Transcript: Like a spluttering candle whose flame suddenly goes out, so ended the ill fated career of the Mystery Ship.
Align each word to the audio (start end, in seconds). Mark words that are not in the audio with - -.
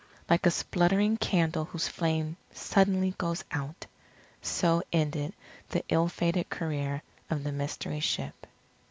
Like 0.27 0.47
a 0.47 0.49
spluttering 0.49 1.15
candle 1.17 1.65
whose 1.65 1.87
flame 1.87 2.35
suddenly 2.51 3.13
goes 3.19 3.43
out, 3.51 3.85
so 4.41 4.81
ended 4.91 5.35
the 5.69 5.83
ill 5.89 6.07
fated 6.07 6.49
career 6.49 7.03
of 7.29 7.43
the 7.43 7.51
Mystery 7.51 7.99
Ship. 7.99 8.47